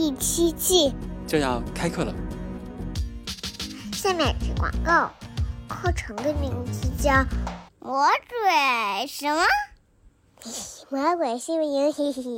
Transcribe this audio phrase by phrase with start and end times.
[0.00, 0.94] 第七季
[1.28, 2.14] 就要开课了。
[3.92, 5.10] 下面是广告，
[5.68, 7.10] 课程的名字叫
[7.80, 9.42] 《魔鬼什么？
[10.88, 12.32] 魔鬼新闻营第七季》。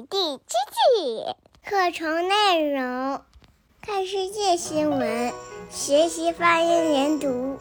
[1.65, 3.23] 课程内容：
[3.81, 5.33] 看世界新闻，
[5.71, 7.61] 学习发音连读，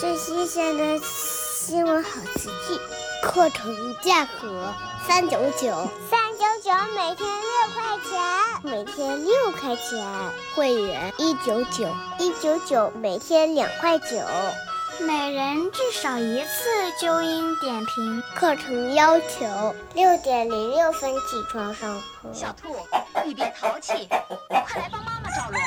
[0.00, 2.80] 最新鲜的新闻好词句。
[3.22, 4.74] 课程价格
[5.06, 8.20] 三九九，三九九每天六块钱，
[8.62, 10.06] 每天六块钱。
[10.54, 11.88] 会员一九九，
[12.18, 14.06] 一九九每天两块九，
[15.00, 16.68] 每人至少一次
[17.00, 18.22] 纠音点评。
[18.34, 22.32] 课程要求六点零六分起床上课。
[22.32, 22.74] 小兔，
[23.24, 25.66] 你别淘气，快来帮妈妈找萝卜。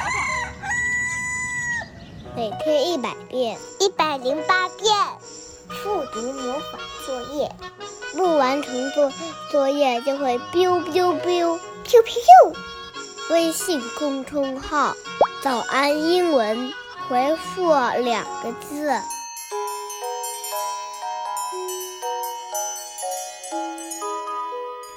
[2.35, 4.95] 每天一百遍，一百零八遍。
[5.83, 7.51] 复读魔法作业，
[8.13, 9.11] 不完成作
[9.51, 12.13] 作业就会 biu biu biu QQ，
[13.31, 14.95] 微信公众号
[15.41, 16.73] “早安英文”，
[17.09, 18.85] 回复两个字，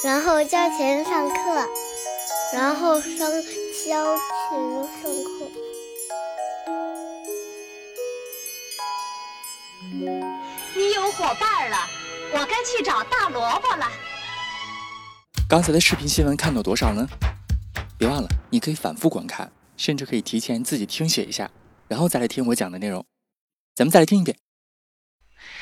[0.02, 1.68] 然后交钱上课，
[2.52, 3.10] 然后上
[3.86, 5.50] 交钱上课。
[10.74, 11.76] 你有伙伴了，
[12.32, 13.86] 我该去找大萝卜了。
[15.52, 17.06] 刚才的视频新闻看到多少呢？
[17.98, 21.50] 别忘了，你可以反复观看，甚至可以提前自己听写一下，
[21.88, 23.04] 然后再来听我讲的内容。
[23.74, 24.34] 咱们再来听一遍。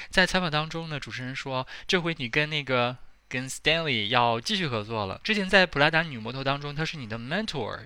[0.08, 2.98] 在采访当中呢，主持人说，这回你跟那个
[3.28, 5.20] 跟 Stanley 要继续合作了。
[5.24, 7.80] 之前在普拉达女魔头当中，他是你的 mentor。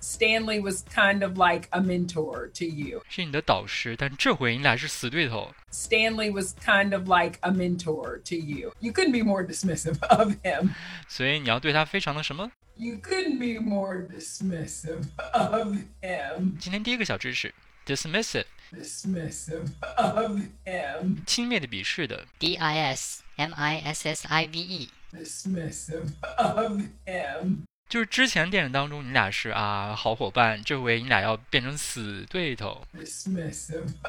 [0.00, 3.02] Stanley was kind of like a mentor to you.
[3.08, 5.52] 是你的导师，但这回你俩是死对头。
[5.72, 8.72] Stanley was kind of like a mentor to you.
[8.78, 10.70] You couldn't be more dismissive of him.
[11.08, 12.52] 所以你要对他非常的什么？
[12.76, 16.58] You couldn't be more dismissive of him.
[16.58, 17.52] 今天第一个小知识，
[17.86, 21.24] dismissive， Dismissive of him.
[21.26, 22.26] 轻蔑的、鄙视的。
[22.38, 24.90] D I S M I S S I V E。
[25.12, 27.64] Dismissive of him.
[27.91, 32.87] 就是之前电影当中你俩是啊好伙伴，这回你俩要变成死对头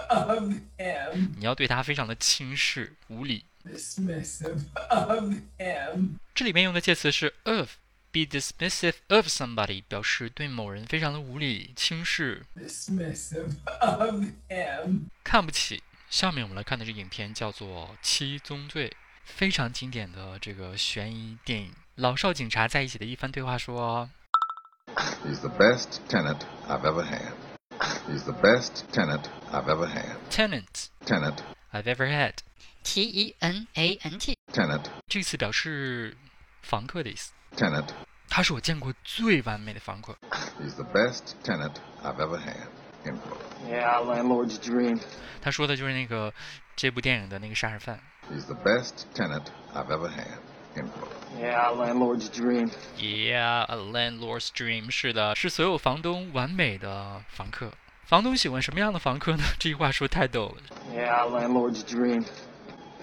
[0.08, 0.52] of.
[1.36, 3.44] 你要对他非常的轻视、无礼。
[3.64, 5.34] Of.
[6.32, 15.06] 这里面用的介词是 of，be dismissive of somebody，表示对某人非常的无礼、轻视、Dismissive of him.
[15.24, 15.82] 看不起。
[16.08, 18.88] 下面我们来看的这影片叫做《七宗罪》，
[19.24, 21.72] 非常经典的这个悬疑电影。
[22.02, 24.10] 老少警察在一起的一番对话说
[25.24, 27.32] He's the best tenant I've ever had.
[28.08, 31.36] He's the best tenant I've ever had.：“Tenant Tenant,
[31.70, 32.38] I've ever had。
[32.82, 34.36] T E N A N T。
[34.52, 36.16] tenant, ”这个词表示
[36.60, 37.32] 房客的意思。
[37.56, 37.90] tenant.
[38.28, 40.16] 他是我见过最完美的房客。
[40.60, 42.66] He's the best tenant I've ever had.
[43.68, 45.00] Yeah, landlord's dream.
[45.40, 46.34] 他说的就是那个
[46.74, 48.00] 这部电影的那个杀人犯。
[48.28, 50.38] He's the best tenant I've ever had.
[50.75, 51.11] End quote.
[51.39, 52.69] Yeah, landlord's dream.
[52.97, 54.89] Yeah, a landlord's dream。
[54.89, 57.71] 是的，是所有房东完美的房客。
[58.05, 59.43] 房东喜欢什么样的房客呢？
[59.59, 60.77] 这句话说太逗了。
[60.95, 62.25] Yeah, landlord's dream.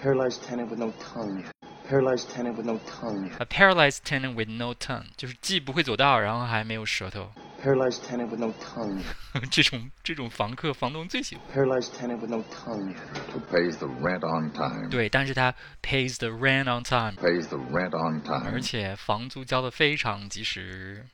[0.03, 1.43] Paralyzed tenant with no tongue.
[1.89, 3.29] Paralyzed tenant with no tongue.
[3.39, 7.31] A paralyzed tenant with no tongue，就是既不会走道，然后还没有舌头。
[7.61, 9.01] Paralyzed tenant with no tongue.
[9.49, 11.43] 这种这种房客，房东最喜欢。
[11.51, 12.93] Paralyzed tenant with no tongue.
[13.33, 14.87] Who pays the rent on time.
[14.89, 18.61] 对，但是他 pays the rent on time， Pays the rent on 而 time.
[18.61, 21.05] 且房租交的非常及时。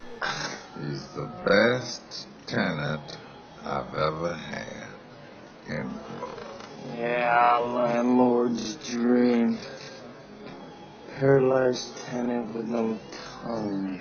[0.78, 2.02] He's the best
[2.48, 3.00] tenant
[3.64, 4.88] I've ever had.
[5.70, 5.90] End
[6.20, 6.36] quote.
[7.00, 9.58] Yeah, landlord's dream.
[11.18, 12.98] Paralyzed tenant with no
[13.44, 14.00] tongue.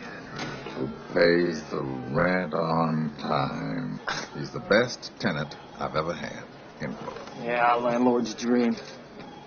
[0.79, 1.82] Who pays the
[2.12, 3.99] rent on time.
[4.38, 6.43] He's the best tenant I've ever had.
[6.81, 7.17] End quote.
[7.44, 8.75] Yeah, landlord's dream.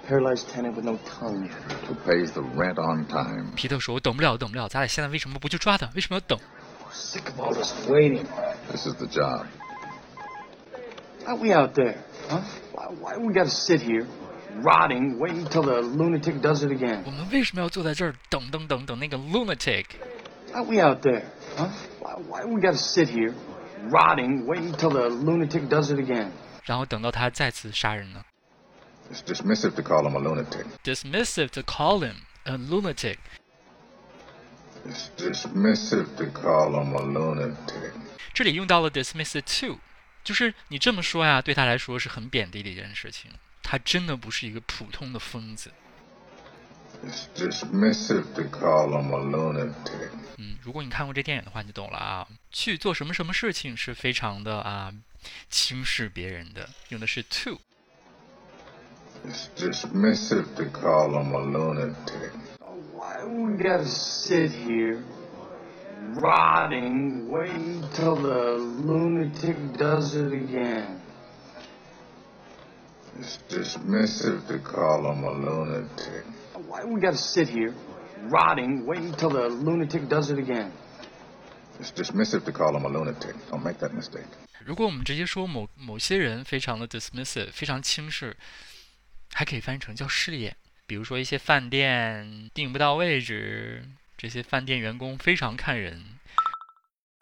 [0.07, 1.49] Paralyzed tenant with no tongue.
[1.87, 3.53] Who pays the rent on time.
[3.55, 5.89] 皮特说：“我等不了，等不了，咱俩现在为什么不去抓他？
[5.95, 6.37] 为什么要等？
[6.91, 8.25] Sick of all this waiting.
[8.69, 9.47] This is the job.
[11.25, 11.95] Why we out there?
[12.29, 12.41] Huh?
[12.73, 14.05] Why, why we gotta sit here,
[14.61, 17.01] rotting, waiting till the lunatic does it again?
[17.05, 19.85] 我们为什么要坐在这儿等等等等那个 lunatic？
[20.51, 21.23] Why we out there?
[21.57, 21.69] Huh?
[21.99, 23.33] Why, Why, why we got to sit here,
[23.89, 26.31] rotting, waiting till the lunatic does it again?
[26.65, 28.23] 然后等到他再次杀人呢
[29.11, 30.65] It's dismissive to call him a lunatic.
[30.83, 32.15] ？Dismissive to call him
[32.45, 33.17] a lunatic。
[34.85, 37.91] It's dismissive to call him a lunatic.
[38.33, 39.79] 这里用到了 dismissive to，
[40.23, 43.31] 就是你这么说呀，对他来说是很贬低的一件事情。
[43.61, 45.71] 他真的不是一个普通的疯子。
[47.05, 50.09] It's dismissive to call him a lunatic.
[50.37, 52.27] 嗯，如果你看过这电影的话，你就懂了啊。
[52.51, 54.93] 去做什么什么事情是非常的啊
[55.49, 57.59] 轻视别人的，用的是 to。
[59.25, 62.31] It's dismissive to call him a lunatic.
[62.93, 65.03] Why we got to sit here,
[66.15, 71.01] rotting, waiting till the lunatic does it again?
[73.19, 76.25] It's dismissive to call him a lunatic.
[76.66, 77.72] Why we gotta sit here,
[78.28, 80.72] rotting, waiting till the lunatic does it again?
[81.78, 83.36] It's dismissive to call him a lunatic.
[83.48, 84.26] Don't make that mistake.
[84.64, 88.36] 如果我们直接说某某些人非常的 dismissive，非常轻视，
[89.32, 90.56] 还可以翻译成叫事业。
[90.88, 93.84] 比如说一些饭店订不到位置，
[94.16, 96.17] 这些饭店员工非常看人。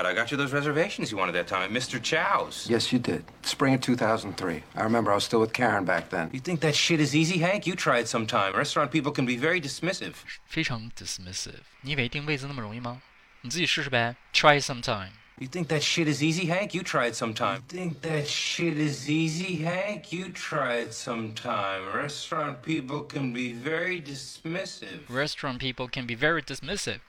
[0.01, 2.01] But I got you those reservations you wanted that time at Mr.
[2.01, 2.67] Chow's.
[2.67, 3.23] Yes, you did.
[3.43, 4.63] Spring of 2003.
[4.75, 6.31] I remember I was still with Karen back then.
[6.33, 7.67] You think that shit is easy, Hank?
[7.67, 8.55] You tried sometime.
[8.55, 10.15] Restaurant people can be very dismissive.
[10.47, 11.59] 非常 dismissive。
[11.81, 12.99] 你以为订位子那么容易吗？
[13.41, 15.09] 你自己试试呗，try sometime。
[15.37, 16.73] You think that shit is easy, Hank?
[16.75, 17.61] You tried sometime.
[17.71, 20.11] You think that shit is easy, Hank?
[20.11, 21.93] You tried sometime.
[21.93, 25.07] Restaurant people can be very dismissive.
[25.07, 27.01] Restaurant people can be very dismissive。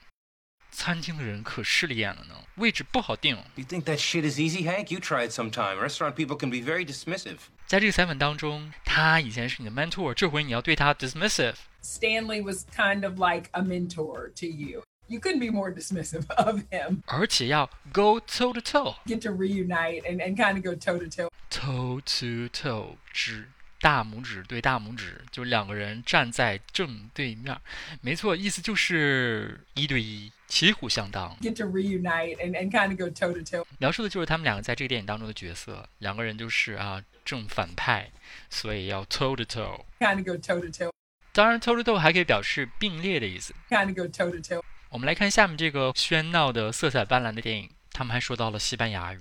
[0.71, 3.37] 餐厅的人可势利眼了呢，位置不好定。
[3.55, 4.91] You think that shit is easy, Hank?
[4.91, 5.77] You tried sometime.
[5.77, 7.37] Restaurant people can be very dismissive.
[7.67, 11.55] 在这个采访当中，他以前是你的 mentor，这回你要对他 dismissive。
[11.81, 14.83] Stanley was kind of like a mentor to you.
[15.07, 17.01] You couldn't be more dismissive of him.
[17.05, 18.95] 而且要 go toe to toe。
[19.05, 21.29] Get to reunite and, and kind of go toe to toe.
[21.49, 23.49] toe to toe，指
[23.80, 27.56] 大拇指对大拇指，就两个人站在正对面。
[28.00, 31.36] 没错，意思就是一对一，旗鼓相当。
[31.40, 33.64] Get to reunite and, and kind of go toe to toe.
[33.78, 38.10] 描述的就是他们两个在这个电影当中的角色，两个人就是啊正反派，
[38.50, 39.84] 所以要 toe to toe。
[40.00, 40.90] Kind of go toe to toe.
[41.32, 43.54] 当然，toe to toe 还可以表示并列的意思。
[43.68, 44.62] Kind of go toe to toe.
[44.88, 49.20] 我们来看下面这个喧闹的、色彩斑斓的电影，他们还说到了西班牙语。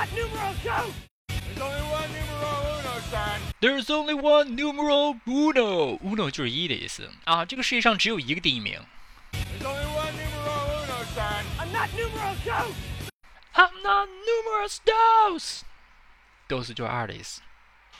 [0.00, 0.92] not numero two.
[1.56, 3.40] There's only one numero uno, son.
[3.60, 5.98] There's only one numero uno.
[6.02, 7.44] Uno 就是一的意思啊。
[7.44, 8.78] 这个世界上只有一个第一名。
[9.32, 11.44] There's only one numero uno, son.
[11.58, 12.74] I'm not numero two.
[13.54, 17.40] I'm not numerous dos。dos 就是二的意思。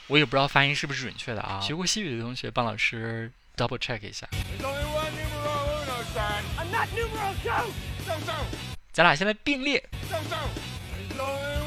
[0.07, 1.59] 我也不知道发音是不是准确的啊。
[1.59, 4.27] 学过西语的同学帮老师 double check 一下。
[4.31, 6.43] There's only one numero uno, son.
[6.57, 7.71] I'm not numero two.
[8.05, 8.33] So so.
[8.93, 9.83] 咱俩现在并列。
[10.09, 11.60] So so.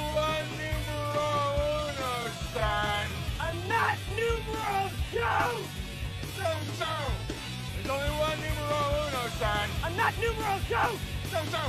[6.46, 9.70] There's only one numero uno, son.
[9.84, 10.98] I'm not numero two.
[11.32, 11.62] So so.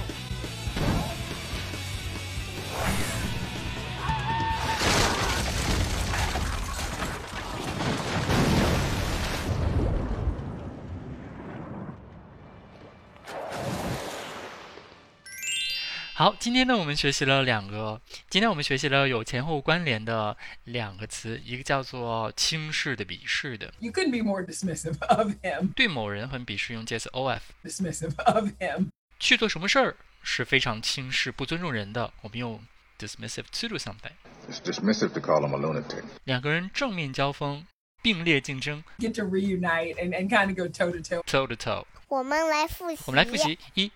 [16.19, 25.75] 好，今天呢，我们学习了两个，今天我们学习了有前后关联的两个词，一个叫做轻视的、鄙视的，You couldn't be more dismissive of him.
[25.75, 27.43] 对某人很鄙视，用介词 of。
[27.63, 28.89] Dismissive of him.
[29.21, 32.65] 去做什么事儿是非常轻视、不尊重人的，我们用
[32.99, 34.13] dismissive to do something。
[34.49, 36.03] It's dismissive to call him a lunatic.
[36.25, 37.67] 两个人正面交锋，
[38.01, 41.85] 并列竞争 Get to reunite and, and kind of go toe to toe.，toe to toe。
[42.09, 43.03] 我们来复习。
[43.05, 43.93] 我们来复习一，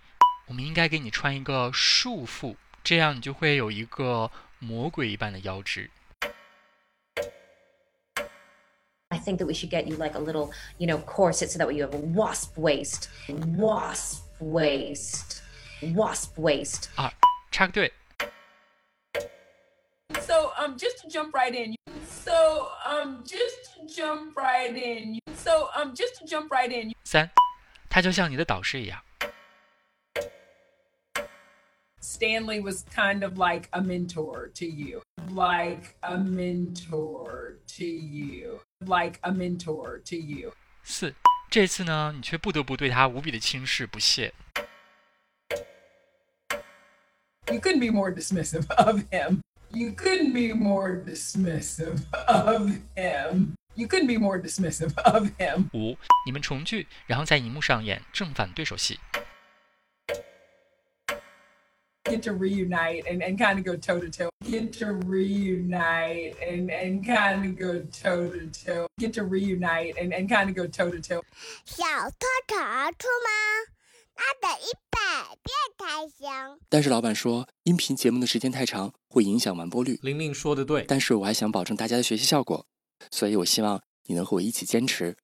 [0.51, 4.29] 我们应该给你穿一个束缚，这样你就会有一个
[4.59, 5.89] 魔鬼一般的腰肢。
[9.07, 11.75] I think that we should get you like a little, you know, corset so that way
[11.75, 13.07] you have a wasp waist.
[13.29, 15.41] Wasp waist.
[15.79, 16.89] Wasp waist.
[16.97, 17.09] 二，
[17.49, 17.93] 插个队。
[20.19, 21.77] So um, just to jump right in.
[22.09, 25.17] So um, just to jump right in.
[25.33, 26.93] So um, just to jump right in.
[27.05, 27.29] 三，
[27.89, 29.01] 他就像你的导师一样。
[32.00, 35.02] Stanley was kind of like a mentor to you,
[35.34, 40.52] like a mentor to you, like a mentor to you.
[40.84, 41.12] 四，
[41.50, 44.32] 这次呢，你却不得不对他无比的轻视不屑。
[47.48, 49.40] You couldn't be more dismissive of him.
[49.70, 53.54] You couldn't be more dismissive of him.
[53.74, 55.68] You couldn't be more dismissive of him.
[55.72, 58.98] 五，你们重聚，然后在荧幕上演正反对手戏。
[62.03, 64.31] Get to reunite and, and kind of go toe to toe.
[64.43, 68.87] Get to reunite and, and kind of go toe to toe.
[68.97, 71.21] Get to reunite and, and kind of go toe to toe.
[71.63, 73.29] 小偷逃出吗？
[74.15, 76.59] 那得一百遍才行。
[76.69, 79.99] 但是老板说，音频节目的时间太长，会影响完播率。
[80.01, 82.65] 玲玲说的对，但是我还想保证大家的学习效果，
[83.11, 85.15] 所以我希望你能和我一起坚持，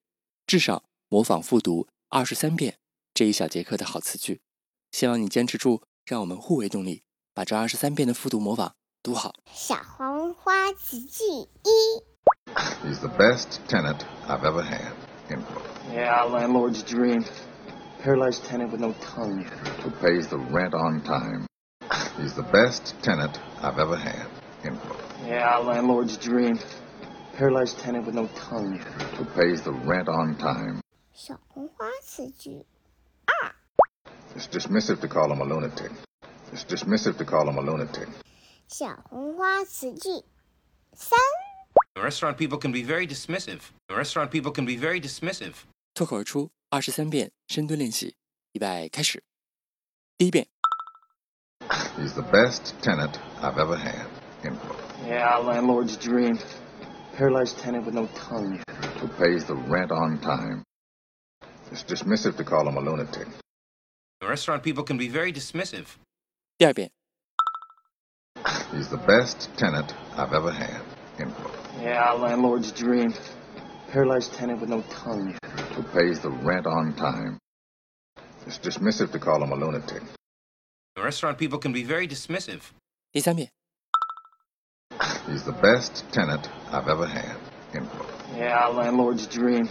[0.45, 2.77] 至少模仿复读二十三遍
[3.15, 4.41] 这一小节课的好词句。
[4.91, 7.02] 希望你坚持住，让我们互为动力，
[7.34, 9.34] 把这二十三遍的复读模仿读好。
[9.46, 12.02] 小黄花词句一。
[12.84, 14.92] He's the best tenant I've ever had.
[15.30, 15.64] End quote.
[15.92, 17.24] Yeah, landlord's dream.
[18.02, 19.44] Paralyzed tenant with no tongue.
[19.82, 21.46] Who pays the rent on time.
[22.18, 24.26] He's the best tenant I've ever had.
[24.64, 25.00] End quote.
[25.26, 26.58] Yeah, landlord's dream.
[27.36, 28.80] Paralyzed tenant with no tongue.
[29.16, 30.80] Who pays the rent on time.
[31.14, 32.66] 小红花词句
[34.36, 35.90] It's dismissive to call him a lunatic.
[36.52, 38.08] It's dismissive to call him a lunatic.
[38.68, 40.24] 小红花词句
[40.94, 41.18] 三。
[41.94, 43.60] Restaurant people can be very dismissive.
[43.88, 45.54] Restaurant people can be very dismissive.
[45.94, 48.16] 脱口而出二十三遍深蹲练习，
[48.52, 49.22] 预备开始。
[50.16, 50.48] 第一遍，
[51.98, 54.06] He's the best tenant I've ever had.
[54.42, 54.80] End quote.
[55.06, 56.38] Yeah, landlord's dream.
[57.16, 58.62] Paralyzed tenant with no tongue.
[59.00, 60.64] Who pays the rent on time.
[61.70, 63.28] It's dismissive to call him a lunatic.
[64.22, 65.86] Restaurant people can be very dismissive.
[66.58, 66.90] 第二遍，
[68.72, 70.80] He's the best tenant I've ever had.
[71.18, 71.54] End quote.
[71.82, 73.12] Yeah, landlord's dream.
[73.90, 75.36] Paralyzed tenant with no tongue.
[75.74, 77.38] Who pays the rent on time.
[78.46, 80.02] It's dismissive to call him a lunatic.
[80.96, 82.62] Restaurant people can be very dismissive.
[83.12, 83.50] 第三遍，
[85.28, 87.36] He's the best tenant I've ever had.
[87.74, 88.08] End quote.
[88.36, 89.68] Yeah, landlord's dream.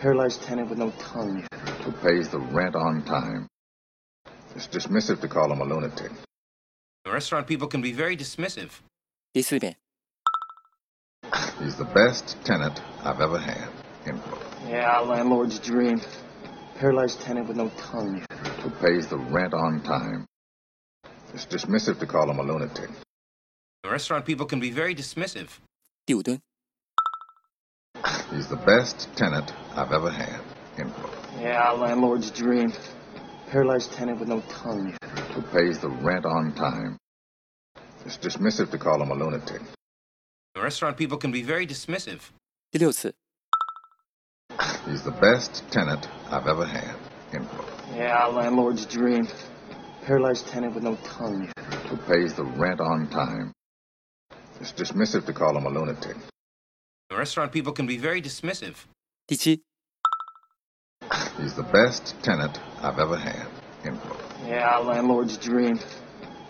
[0.00, 1.46] Paralyzed tenant with no tongue.
[1.84, 3.46] Who pays the rent on time.
[4.54, 6.10] It's dismissive to call him a lunatic.
[7.06, 8.70] Restaurant people can be very dismissive.
[9.32, 9.76] 第四遍，
[11.60, 13.68] He's the best tenant I've ever had.
[14.06, 14.42] End quote.
[14.68, 16.00] Yeah, landlord's dream.
[16.78, 18.24] Paralyzed tenant with no tongue.
[18.62, 20.26] Who pays the rent on time.
[21.34, 22.90] It's dismissive to call him a lunatic.
[23.84, 25.48] Restaurant people can be very dismissive.
[26.06, 26.40] 第五蹲，
[28.32, 30.40] He's the best tenant I've ever had.
[30.78, 31.12] End quote.
[31.40, 32.72] Yeah, landlord's dream.
[33.50, 34.96] Paralyzed tenant with no tongue.
[35.34, 36.98] Who pays the rent on time.
[38.04, 39.60] It's dismissive to call him a lunatic.
[40.56, 42.20] Restaurant people can be very dismissive.
[42.70, 43.14] 第六次，
[44.86, 46.94] He's the best tenant I've ever had.
[47.32, 47.68] End quote.
[47.94, 49.26] Yeah, landlord's dream.
[50.04, 51.50] Paralyzed tenant with no tongue.
[51.88, 53.52] Who pays the rent on time.
[54.60, 56.16] It's dismissive to call him a lunatic.
[57.10, 58.86] Restaurant people can be very dismissive.
[59.26, 59.62] 第七，
[61.37, 63.47] He's the best tenant I've ever had.
[63.83, 64.19] End quote.
[64.45, 65.79] Yeah, landlord's dream.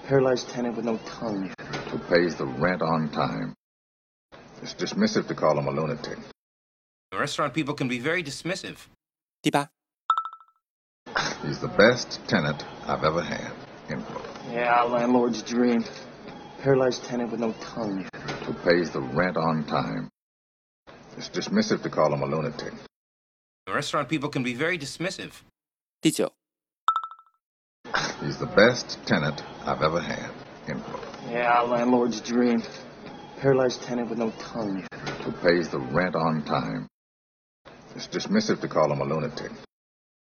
[0.07, 1.53] Paralyzed tenant with no tongue.
[1.89, 3.55] Who pays the rent on time.
[4.61, 6.17] It's dismissive to call him a lunatic.
[7.13, 8.77] Restaurant people can be very dismissive.
[9.41, 9.67] 第八
[11.43, 13.51] ，He's the best tenant I've ever had.
[13.89, 14.25] End quote.
[14.51, 15.83] Yeah, landlord's dream.
[16.61, 18.07] Paralyzed tenant with no tongue.
[18.45, 20.09] Who pays the rent on time.
[21.17, 22.73] It's dismissive to call him a lunatic.
[23.70, 25.42] Restaurant people can be very dismissive.
[26.00, 26.32] 第九，
[28.22, 30.30] He's the best tenant I've ever had.
[30.68, 31.02] End quote.
[31.30, 32.62] Yeah, landlord's dream.
[33.40, 34.86] Paralyzed tenant with no tongue.
[35.24, 36.86] Who pays the rent on time.
[37.94, 39.50] It's dismissive to call him a lunatic.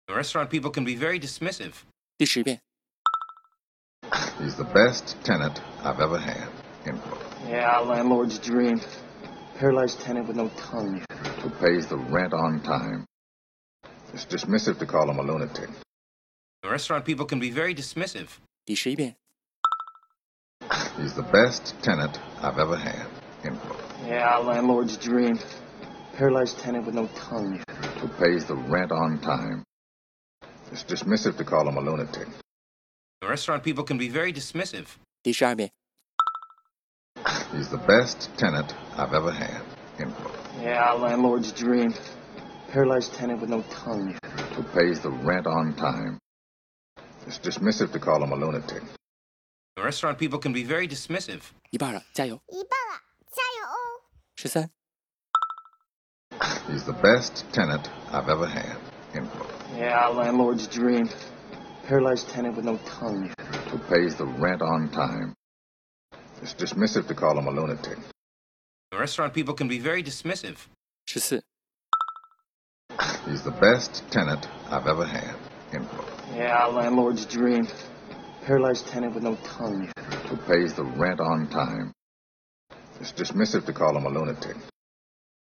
[0.09, 1.73] Restaurant people can be very dismissive.
[2.17, 2.59] 第十遍，
[4.39, 6.49] He's the best tenant I've ever had.
[6.85, 7.21] End quote.
[7.47, 8.81] Yeah, landlord's dream.
[9.59, 11.03] Paralyzed tenant with no tongue.
[11.41, 13.05] Who pays the rent on time.
[14.13, 15.69] It's dismissive to call him a lunatic.
[16.63, 18.27] Restaurant people can be very dismissive.
[18.65, 19.15] 第十一遍，
[20.97, 23.07] He's the best tenant I've ever had.
[23.43, 23.79] End quote.
[24.05, 25.39] Yeah, landlord's dream.
[26.17, 27.61] Paralyzed tenant with no tongue.
[28.01, 29.63] Who pays the rent on time.
[30.71, 32.27] It's dismissive to call him a lunatic.
[33.23, 34.85] Restaurant people can be very dismissive.
[35.23, 35.71] 第十二遍，
[37.53, 39.61] He's the best tenant I've ever had.
[39.97, 40.35] End quote.
[40.61, 41.93] Yeah, landlord's dream.
[42.73, 44.17] Paralyzed tenant with no tongue.
[44.55, 46.19] Who pays the rent on time.
[47.27, 48.83] It's dismissive to call him a lunatic.
[49.77, 51.41] Restaurant people can be very dismissive.
[51.71, 52.41] 一半了，加油！
[52.47, 54.03] 一半了，加油哦！
[54.35, 54.69] 十三、
[56.67, 58.77] He's the best tenant I've ever had.
[59.13, 59.49] End quote.
[59.77, 61.09] Yeah, landlord's dream.
[61.87, 63.31] Paralyzed tenant with no tongue.
[63.71, 65.33] Who pays the rent on time.
[66.41, 67.97] It's dismissive to call him a lunatic.
[68.91, 70.67] Restaurant people can be very dismissive.
[71.05, 71.43] 十四、
[73.26, 75.34] He's the best tenant I've ever had.
[75.72, 76.08] End quote.
[76.34, 77.66] Yeah, landlord's dream.
[78.44, 79.90] Paralyzed tenant with no tongue.
[80.28, 81.92] Who pays the rent on time.
[83.00, 84.56] It's dismissive to call him a lunatic.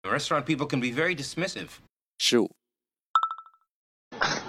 [0.04, 1.68] Restaurant people can be very dismissive.
[2.18, 2.50] 十五、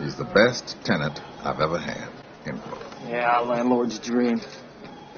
[0.01, 2.09] He's the best tenant I've ever had.
[2.45, 2.81] End quote.
[3.07, 4.41] Yeah, landlord's dream.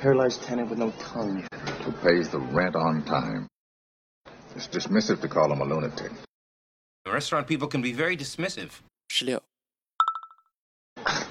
[0.02, 1.46] Paralyzed tenant with no tongue.
[1.86, 3.48] Who pays the rent on time.
[4.56, 6.12] It's dismissive to call him a lunatic.
[7.07, 8.71] Restaurant people can be very dismissive.
[9.09, 9.41] 十六、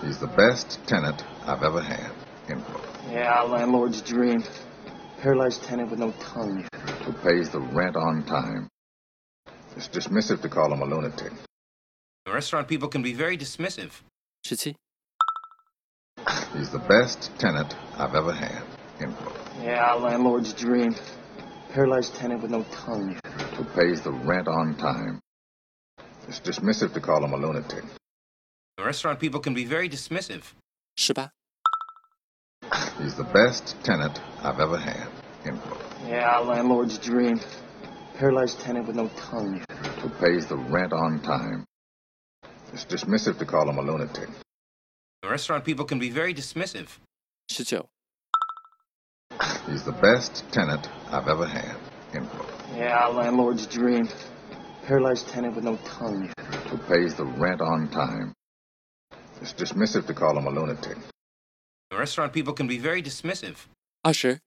[0.01, 2.11] He's the best tenant I've ever had.
[2.49, 2.85] End quote.
[3.11, 4.41] Yeah, landlord's dream.
[5.21, 6.65] Paralyzed tenant with no tongue.
[7.05, 8.69] Who pays the rent on time.
[9.75, 11.33] It's dismissive to call him a lunatic.
[12.25, 13.91] Restaurant people can be very dismissive.
[14.43, 14.75] 十七、
[16.55, 18.63] He's the best tenant I've ever had.
[19.01, 19.35] End quote.
[19.61, 20.95] Yeah, landlord's dream.
[21.73, 23.19] Paralyzed tenant with no tongue.
[23.57, 25.19] Who pays the rent on time.
[26.28, 27.84] It's dismissive to call him a lunatic.
[28.78, 30.42] Restaurant people can be very dismissive.
[30.96, 31.30] 是吧?
[32.98, 35.08] He's the best tenant I've ever had.
[36.06, 37.40] Yeah, landlord's dream.
[38.18, 39.62] Paralyzed tenant with no tongue.
[40.02, 41.64] Who pays the rent on time.
[42.72, 44.28] It's dismissive to call him a lunatic.
[45.24, 46.98] Restaurant people can be very dismissive.
[47.50, 47.82] 19.
[49.68, 51.76] He's the best tenant I've ever had.
[52.76, 54.08] Yeah, landlord's dream.
[54.86, 56.32] Paralyzed tenant with no tongue.
[56.68, 58.34] Who pays the rent on time.
[59.40, 60.96] It's dismissive to call him a lunatic.
[61.92, 63.66] Restaurant people can be very dismissive.
[64.04, 64.38] Usher.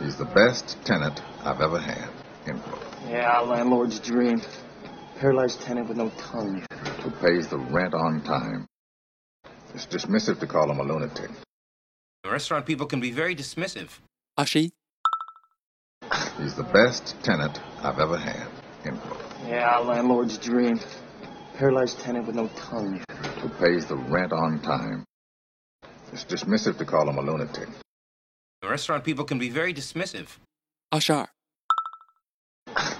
[0.00, 2.08] He's the best tenant I've ever had.
[3.08, 4.40] Yeah, landlord's dream.
[5.18, 6.64] Paralyzed tenant with no tongue.
[7.02, 8.66] Who pays the rent on time.
[9.74, 11.30] It's dismissive to call him a lunatic.
[12.24, 13.98] Restaurant people can be very dismissive.
[14.38, 14.70] Ashi.
[16.38, 18.48] He's the best tenant I've ever had.
[18.84, 19.20] End quote.
[19.46, 20.80] Yeah, landlord's dream.
[21.56, 23.02] Paralyzed tenant with no tongue.
[23.40, 25.04] Who pays the rent on time.
[26.12, 27.68] It's dismissive to call him a lunatic.
[28.62, 30.36] Restaurant people can be very dismissive.
[30.92, 31.28] Ashar.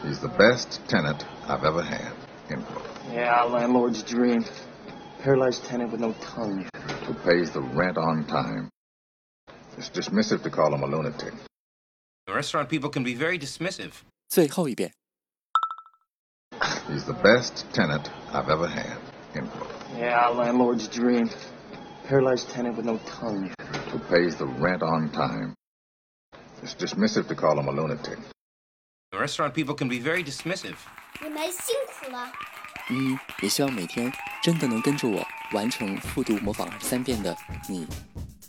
[0.02, 2.12] He's the best tenant I've ever had.
[2.50, 2.86] End quote.
[3.12, 4.44] Yeah, landlord's dream.
[5.22, 6.68] Paralyzed tenant with no tongue.
[7.06, 8.70] Who pays the rent on time.
[9.76, 11.34] It's dismissive to call him a lunatic.
[12.27, 13.91] Restaurant people can be very dismissive.
[14.29, 14.93] 最后一遍。
[16.89, 18.97] He's the best tenant I've ever had.
[19.35, 19.69] End quote.
[19.97, 21.29] Yeah, landlord's dream.
[22.07, 23.51] Paralyzed tenant with no tongue.
[23.91, 25.55] Who pays the rent on time.
[26.61, 28.17] It's dismissive to call him a lunatic.
[29.13, 30.75] Restaurant people can be very dismissive.
[31.21, 32.31] 你们辛苦了。
[32.89, 37.35] 嗯，也希望每天真的能跟着我完成复读模仿二十三遍的
[37.69, 37.87] 你，